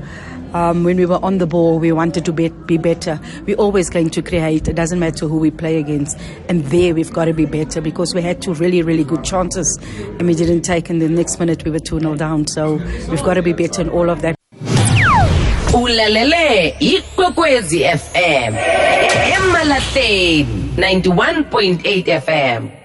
[0.54, 3.20] Um, when we were on the ball, we wanted to be, be better.
[3.46, 4.70] We're always going to create.
[4.70, 6.18] It doesn't matter who we play against.
[6.48, 9.78] And there we've got to be better because we had two really, really good chances
[9.98, 10.90] and we didn't take.
[10.90, 12.48] And the next minute we were 2 0 down.
[12.48, 12.76] So
[13.10, 14.36] we've got to be better in all of that.
[15.74, 18.56] ulalele ikwekwezi fm
[19.38, 22.85] emalahleni 91.8 fm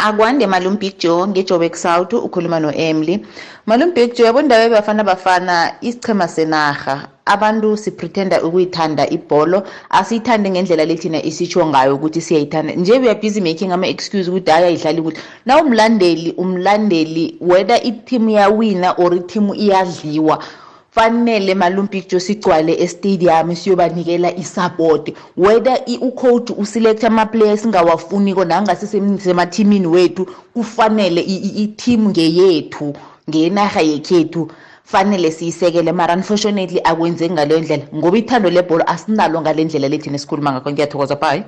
[0.00, 3.24] akwande malum big joe ngejoburg south ukhuluma no-emily.
[3.66, 7.08] Malum big joe yabo ndaba bafana bafana isichema senarha.
[7.26, 9.62] Abantu sipretenda ukuyithanda ibholo.
[9.90, 12.74] Asiyithande ngendlela lethina isitsho ngayo ukuthi siyayithanda.
[12.74, 15.18] Nje we are busy making ama-excuse ukuthi hayi ayidlali kuhle.
[15.46, 20.42] Na umlandeli umlandeli whether ithimu yawina or ithimu iyadliwa
[20.90, 31.20] fanele malum picture sigcwale estadium siyobanikela isupport whether ucoach uselect ama-players singawafuniko nangasesemathimini wethu kufanele
[31.20, 32.94] i-team ngeyethu
[33.30, 34.50] ngenarha yekhethu
[34.84, 40.52] fanele siyisekele mara unfortunately akwenzeki ngaleyo ndlela ngoba ithando lebholo asinalo ngale ndlela lethina esikhuluma
[40.52, 41.44] ngakho ngiyathokoza bye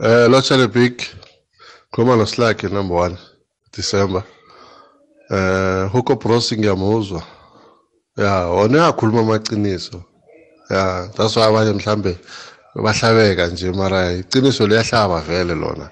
[0.00, 1.02] Eh lotshale big
[1.92, 3.16] khuluma noslake number 1
[3.76, 4.22] December.
[5.30, 7.22] Eh Hugo Bros ngiyamuzwa.
[8.16, 10.04] Ya, wona uyakhuluma amaqiniso.
[10.70, 12.18] Ya, that's why abanye mhlambe
[12.74, 15.90] bahlabeka nje mara iqiniso liyahlaba vele lona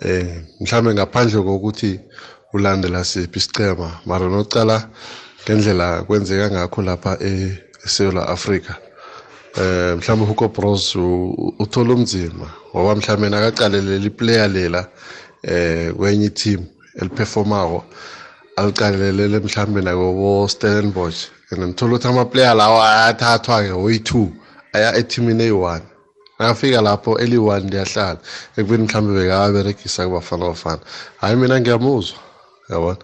[0.00, 2.00] eh mhlambe ngaphandle kokuthi
[2.54, 4.88] ulandela siphi isicema mara nocala
[5.44, 8.74] ngendlela kwenzeka ngakho lapha eSouth Africa
[9.56, 10.96] eh mhlawumbe Hugo Bros
[11.58, 14.88] uthola umzima ngoba mhlawumbe nakaqalelela iplayer lela
[15.42, 16.60] eh kwenye team
[17.00, 17.84] eliperformako
[18.56, 24.28] aliqalelele mhlawumbe nakobo Stellenbosch ngithola ukuthi amaplayer lawa ayathathwa ke oyi2
[24.72, 25.80] aya eteamini eyi1
[26.38, 28.20] nakafika lapho eli1 liyahlala
[28.56, 30.82] ekubeni mhlawumbe bekaberegisa kubafana bafana.
[31.20, 32.18] Hayi mina ngiyamuzwa
[32.70, 32.98] yabona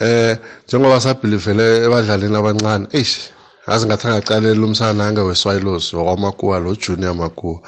[0.00, 0.38] eh
[0.68, 3.30] njengoba sabhilivele ebadlalini abancane eish
[3.64, 7.60] ngazi ngathi angaqalela umsana nange weswayilos wakwamakuwa lo junior makuwa.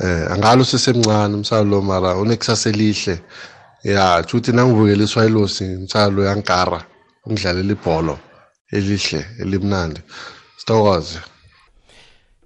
[0.00, 3.20] Eh angalo sisemncane umsana lo mara unekusasa elihle
[3.82, 6.80] ya futhi nangibukela iswayilos umsana yankara
[7.26, 8.27] ungidlalela ibhola
[8.72, 10.00] elihle elimnandi.
[10.56, 11.18] Sithokoze.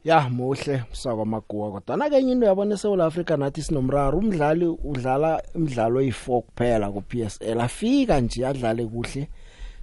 [0.04, 6.00] Ya muhle msako maguwa kodwa nakenye into yabona eSouth Africa nathi sinomraro umdlali udlala imidlalo
[6.02, 9.28] eyi4 kuphela ku PSL afika nje adlale kuhle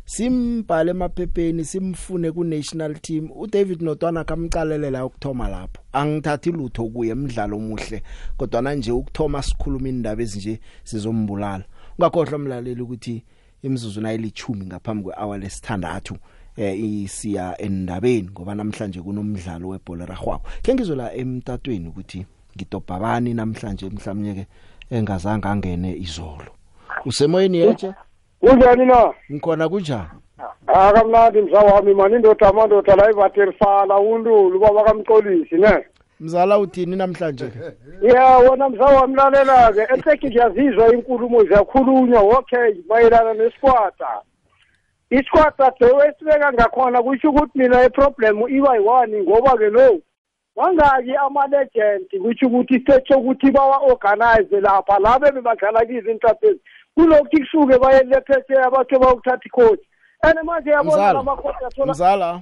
[0.05, 3.29] simbhale emaphepheni simfune ku national team.
[3.35, 8.03] uDavid Notwana kamcalelela ukuthoma lapho angithathi lutho kuye emidlalo omuhle
[8.37, 11.63] kodwa nje ukuthoma sikhuluma indaba ezinje sizombulala.
[11.97, 13.23] Ungakhohlwa umlaleli ukuthi
[13.63, 16.15] imizuzu nayilichumi ngaphambi kwehour lesithandathu
[16.57, 23.89] eh isiya endabeni ngoba namhlanje kunomdlalo webhola ragwako ke ngizola emtatweni ukuthi ngidobha bani namhlanje
[23.89, 24.45] mhlawumnye ke
[24.91, 26.51] engazange angene izolo.
[27.05, 27.93] Usemoyeni yeche
[28.39, 29.13] kunjani na?
[29.31, 30.09] Ngikhona kunjani?
[30.67, 35.85] Akamnandi mza wami mani indoda amandoda la ivaterisala undulu baba kamxolisi ne?
[36.19, 37.51] Mzala uthini namhlanje?
[38.01, 44.21] Ya wona mza wami lalela-ke eseki ngiyazizwa inkulumo ziyakhulunywa okay mayelana neskwata
[45.09, 49.99] iskwata dewesibeka ngakhona kusho ukuthi mina iproblem iba yi-one ngoba-ke no
[50.55, 56.59] wangaki ama-legend kusho ukuthi istate sokuthi bawa-organize lapha la bebebadlala kizo intaphezi
[56.95, 59.85] kulokuthi kusuke baye lephesheya bakhe bayokuthatha ikhoji
[60.21, 62.41] and manje yabona Mzala, lamakhoji athola mzala.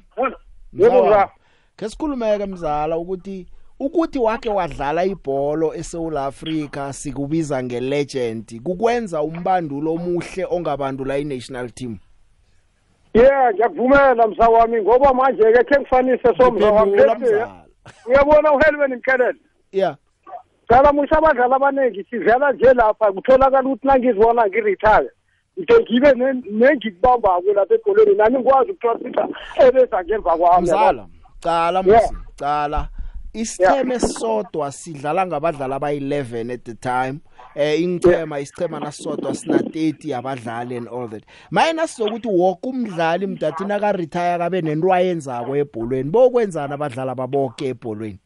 [0.73, 1.29] Mzala
[1.77, 3.47] ke sikhulumeke mzala ukuthi
[3.79, 11.97] ukuthi wake wadlala ibholo eSouth Africa sikubiza ngelegend kukwenza umbandulo omuhle ongabandula iNational team?
[13.13, 17.65] Yeah ngiyakuvumela msa wami ngoba manje-ke khe ngifanise somza wami Ngiphendula, Lethe, mzala.
[18.07, 19.39] uyabona uhelweni mkelele
[19.71, 19.95] yeah.
[20.67, 25.09] Cala musha abadlali abaningi sidlala nje lapha kutholakala ukuthi nangizibona ngiretire
[25.59, 29.27] ngide ngibe ne- nengikubambako lapha ebholweni nami ngikwazi ukutrosita
[29.67, 31.07] ebeza ngemva kwami mzala
[31.39, 32.01] cala Yeah.
[32.01, 32.89] musi cala.
[33.41, 37.19] Isicheme esisodwa sidlala ngabadlali abayi11 at the time.
[37.55, 41.23] Eh ingchema isichema nasodwa sina 30 abadlali and all that.
[41.51, 46.09] Mayina sizokuthi wonke umdlali mdathina ka retire kabe nento ayenzako ebholweni.
[46.09, 48.19] Bokwenzana abadlali ababonke ebholweni.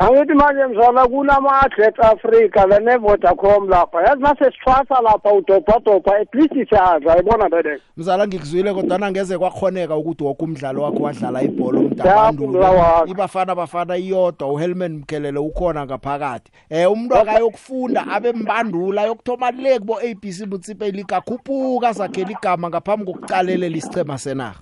[0.00, 4.02] Angithi manje mzala kunama-athlete africa lene-vodacom lapha.
[4.02, 10.24] Yazi nasesithwasa lapha udobhadobha at least siyadla yibona bedeke mzala ngikuzwile kodwa ngeze kwakhoneka ukuthi
[10.24, 13.10] wonke umdlalo wakho wadlala ibhola mzala umntabandule wami.
[13.10, 16.52] ibafana bafana iyodwa uhelman mkhelele ukhona ngaphakathi.
[16.70, 23.04] Eh umuntu akayokufunda abe mbandula yokuthoma le kubo ABC Mutsipe League akhuphuka sakhela igama ngaphambi
[23.04, 24.58] kokucalelela isichema senaga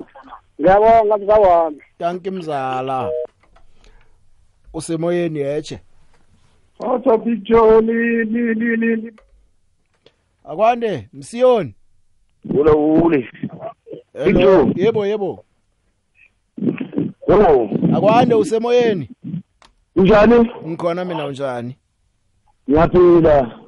[0.60, 1.82] ngiyabonga mza wami.
[2.00, 3.10] Danki mzala.
[4.74, 5.80] Usemoyeni yeche
[6.80, 9.12] otho picture li li li li li.
[10.44, 11.74] Akwande msiyoni.
[12.50, 13.28] Ule ule.
[14.12, 14.72] Hello.
[14.76, 15.44] yebo yebo.
[17.28, 17.70] Yebo.
[17.96, 19.10] Akwande usemoyeni.
[19.96, 20.50] Unjani?
[20.66, 21.76] Ngikhona mina unjani?
[22.70, 23.58] Ngiyaphila.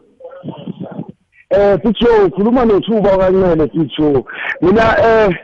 [1.50, 4.24] Eh picture ukhuluma nethuba kancane picture
[4.62, 5.36] mina eh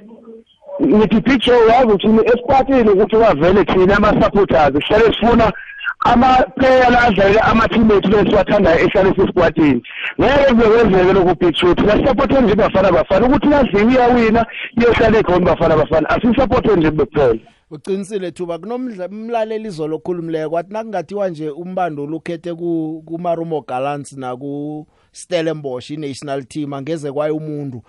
[0.82, 5.52] ngithi picture yazi ukuthi esikwatini ukuthi bavele thina ama-supporters sihlale sifuna
[6.00, 9.82] ama-player adlalela ama-teammate bethu siwathandayo ehlale sesikwatini.
[10.20, 13.26] Ngeke kuze kwenzeke lokhu picture thina sisapothe nje bafana bafana.
[13.26, 14.46] Ukuthi nadliwe iyawina
[14.80, 16.10] iyohlala ekhona bafana bafana.
[16.10, 17.38] Asisapothe nje kuphela.
[17.70, 20.50] Uqinisile thuba kunomlaleli izolo okhulumileko.
[20.50, 27.82] Kwathi nakungathiwa nje umbandulo ukhethe ku kumarumo gallants naku Stellenbosch i-national team angeze kwaye umuntu.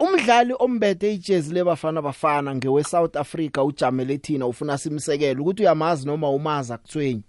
[0.00, 6.30] Umdlali ombethe ijezi lebafana bafana ngewe South Africa ujamele thina ufuna simsekele ukuthi uyamazi noma
[6.30, 7.22] umazi akuthwenyi.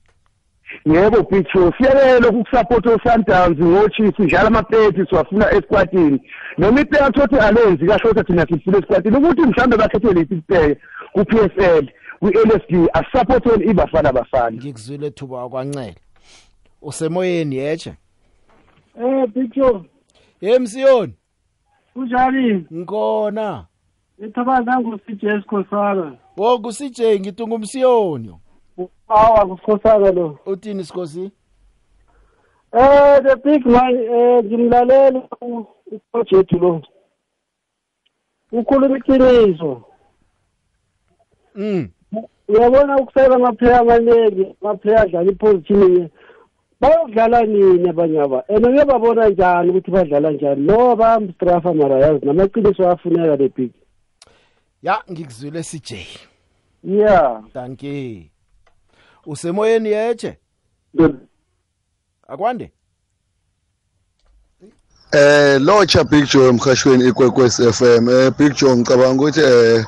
[0.86, 6.22] Yebo picture siyalelo ukusupport o-sundowns ngochiefs idlala ama-pleti siwafuna esikwatini
[6.57, 10.76] noma iplayer thothi alenzi kahle ukuthi thina sifuna esikwatini ukuthi mhlawumbe bakhethe liphi iplayer
[11.13, 11.89] ku-p s l
[12.20, 14.57] kwi-l s d asupporteni ibafana bafana.
[14.57, 15.95] Ngikuzwile thuba kwancele
[16.82, 17.93] usemoyeni yeche
[19.01, 19.82] eh picture
[20.39, 21.13] hey msiyoni.
[21.97, 22.65] Kunjani?
[22.73, 23.65] Ngikona.
[24.19, 28.35] Ithoba zangu CJ Sikhosana wo ku CJ ngithi ngumsiyoni.
[29.07, 30.39] Awa kusikhosana lo.
[30.45, 31.31] Uthini sikhosi
[32.73, 35.21] eh the big man eh ngimlalela
[35.91, 36.81] uproject lo.
[38.51, 39.83] Ukhuluma iqiniso.
[41.55, 41.89] Mm.
[42.47, 46.09] Uyabona ukusela amaplayer amaningi amaplayer adlala iposition
[46.82, 50.67] bayodlala nini abanye aba and uyababona njani ukuthi badlala njani?
[50.67, 53.71] No bayamstrafa mara yazi namaqiniso afuneka the big
[54.84, 55.93] ya ngikuzwile CJ
[56.84, 58.32] yeah danke
[59.25, 60.38] usemoyeni yeche
[62.28, 62.71] akwande?
[65.11, 69.86] Eh locha picture emkhashweni ikwekwes FM eh picture ngicabanga ukuthi eh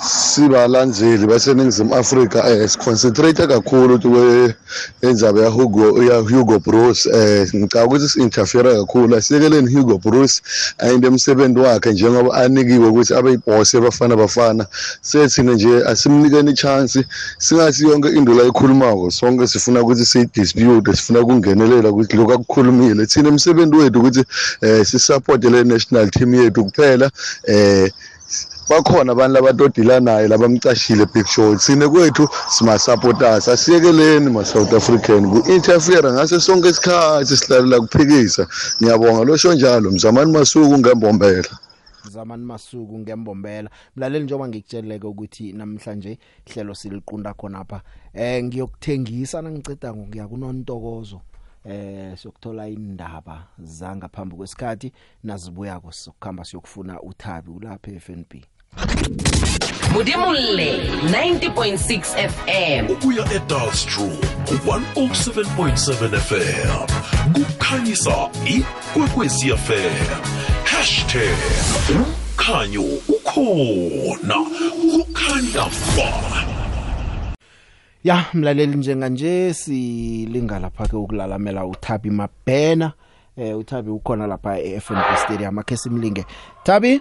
[0.00, 4.54] sibalandzeli baseningizimu Afrika eh siconcentrate kakhulu kwe
[5.02, 9.16] endzaba ya Hugo ya Hugo Bruce eh ngicabanga ukuthi si-interfere kakhulu.
[9.16, 10.42] Asiyekeleni Hugo Bruce
[10.78, 14.66] ayinde emsebenzi wakhe njengoba anikiwe ukuthi abe yiboss ebafana bafana.
[15.00, 17.04] Sethina nje asimnikeni chance
[17.38, 23.06] singathi yonke into la ikhulumako sonke sifuna ukuthi siyidispute sifuna ukungenelela ukuthi lokho akukhulumile.
[23.06, 24.24] Thina emsebenzi wethu ukuthi
[24.60, 27.10] eh sisupport le national team yethu kuphela
[27.46, 27.90] eh
[28.68, 31.56] bakhona abantu labatodila naye labamcashile big show.
[31.56, 35.30] Thine kwethu sima-supporters asiyekeleni ma-south african.
[35.30, 38.46] Ku-interfere ngaso sonke isikhathi sihlalela kuphikisa.
[38.82, 39.90] Ngiyabonga losho njalo.
[39.90, 41.58] Mzamani masuku ngembombela.
[42.10, 43.70] Zamani masuku ngembombela.
[43.96, 47.80] Mlaleli njengoba ngikutsheleke ukuthi namhlanje hlelo siliqunda khonapha
[48.14, 51.20] eh ngiyokuthengisa nangiceda ngokuya kunontokozo
[51.64, 54.92] eh siyokuthola indaba zangaphambi kwesikhathi
[55.24, 58.32] nazibuya kusokukhamba siyokufuna uthabi ulapha eFNB
[59.92, 62.90] Mudimulle 90.6 FM.
[62.92, 64.10] Ukuya eDalstrom
[64.66, 66.86] 107.7 FM.
[67.32, 70.06] Kukhanyisa ikwekwezi FM.
[72.00, 74.34] #ukhanyo ukhona.
[74.90, 75.64] Kukhanya
[75.96, 76.44] ba.
[78.04, 82.92] Ya mlaleli njenga nje silinga lapha ke ukulalamela uThabi Mabhena
[83.36, 86.24] eh uThabi ukhona lapha eFNB Stadium akhe simlinge
[86.64, 87.00] Thabi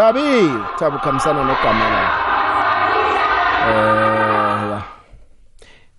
[0.00, 0.48] Thabi
[0.78, 2.02] Thabi khamisana nogamela
[3.68, 4.82] eh ya.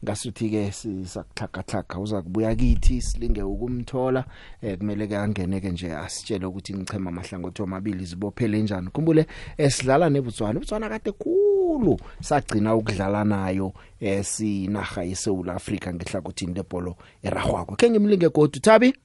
[0.04, 4.26] Ngasuthi ke sisakuthakathaka uza kubuya kithi silinge ukumthola.
[4.62, 8.90] Eh kumele ke angene ke nje asitshele ukuthi ngichema amahlangothi amabili zibophele njani.
[8.90, 9.28] Kumbule
[9.58, 17.76] esidlala nebutswana ubutswana kade khulu sagcina ukudlala nayo eh sinaga yeSouth Africa ngehlakuthini lebhola eragwako
[17.76, 18.96] ke ngimlinge godu Thabi?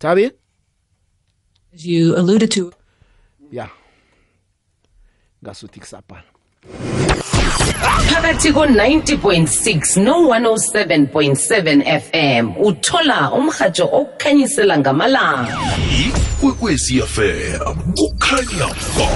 [0.00, 0.32] Thabi?
[1.72, 2.72] As you alluded to,
[3.52, 3.68] ya.
[5.42, 6.30] Ngasuthi kusaphala
[8.10, 15.58] phakathi ko-90.6 no-107.7 fm uthola umrhatsho okukhanyisela ngamalanga.
[16.06, 19.08] Ikwekwezi fm kukhanya ba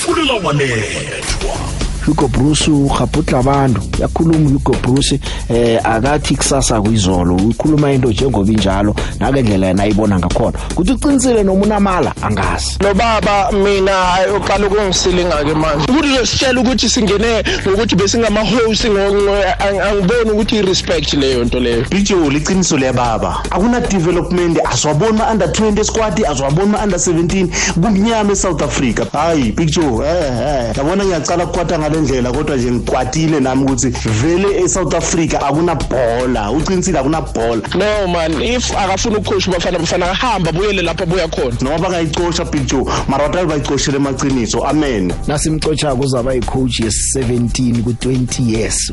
[0.00, 1.63] fulela wanethwa
[2.06, 8.94] Hugo Bruce ukhaputla abantu yakhuluma Hugo Bruce eh akathi kusasa kuyizolo ukhuluma into njengoba injalo
[9.20, 10.58] nakengendlela yena ayibona ngakhona.
[10.74, 12.78] Kuthi uqinisile noma unamala angazi.
[12.80, 15.92] Lo baba mina hayi uqala ukungisilinga ke manje.
[15.92, 21.84] Ukuthi lesitshela ukuthi singene ngokuthi besingama host angiboni ukuthi irespect leyo nto leyo.
[21.90, 27.48] Bijo liqiniso le baba akuna development asiwaboni ma under 20 squad asiwaboni ma under 17
[27.74, 29.06] kumnyama eSouth Africa.
[29.12, 34.62] Hayi Bijo eh eh yabona ngiyacala ukukwata ngale ndlela kodwa nje ngikwatile nami ukuthi vele
[34.62, 36.50] eSouth Africa akuna bhola.
[36.50, 37.62] Uqinisile akuna bhola.
[37.74, 38.42] No man.
[38.42, 41.56] If akafuna ukucoach bafana bafana ahamba buyele lapha buya khona.
[41.60, 45.12] Noma bangayicosha Big Joe mara batali bayicoshele emaqiniso amen.
[45.26, 48.92] Nasimcocha kuzaba icoach ye17 ku20 years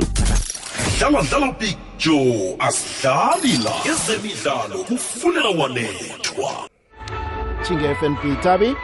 [0.99, 2.55] dlala dlala big joe.
[2.59, 3.73] Asidlali la.
[3.91, 6.51] Ezemidlalo kufunela wanethwa
[7.67, 8.75] chinge FNB Tabi.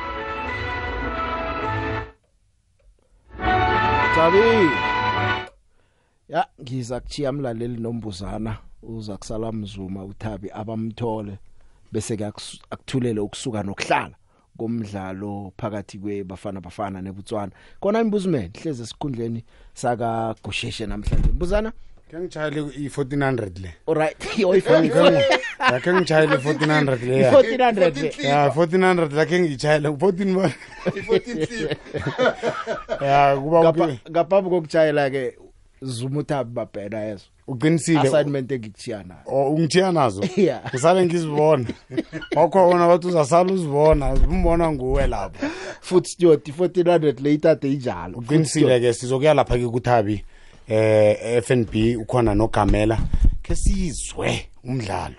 [4.18, 4.70] Tabi
[6.30, 11.38] Ya ngiza kuchiya mlaleli nombuzana uza kusala mzuma uthabi abamthole
[11.92, 12.26] bese ke
[12.70, 14.16] akuthulele ukusuka nokuhlala
[14.58, 19.44] komdlalo phakathi kwebafana bafana nebutswana khona imbuzimeni hleze esikhundleni
[19.74, 21.30] saka Gusheshe namhlanje.
[21.32, 21.74] Mbuzana
[22.12, 23.74] Ke ngijayele i1400 le.
[23.88, 24.88] Alright, yoyifoni.
[25.72, 27.18] Yakhe ngijayele i1400 le.
[27.18, 27.32] ya.
[27.32, 28.28] 1400 le.
[28.28, 30.52] Ya 1400 lakhe ngijayele 14 ma.
[30.86, 31.76] 14
[33.06, 35.38] Ya kuba Ngapha- ngaphambi kokujayela ke
[35.82, 40.22] zumuthabi babhena yeso uqinisile assignment engikuchiya nayo Oh ungithiya nazo.
[40.72, 41.66] Kusale ngizibona.
[42.36, 45.46] Wakhona bathi uzasala uzibona, umbona nguwe lapho.
[45.82, 50.24] futhi steward 1400 le itade injalo uqinisile ke sizokuya lapha ke kuthabi
[50.70, 52.98] eh FNB ukhona nogamela
[53.44, 55.16] ke sizwe umdlalo.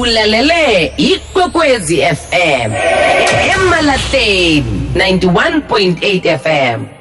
[0.00, 2.72] Ulalele ikwekwezi fm
[3.54, 6.99] emalahleni 91.8 fm